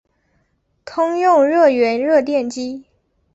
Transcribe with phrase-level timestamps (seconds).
[0.83, 2.85] 通用热源热电机。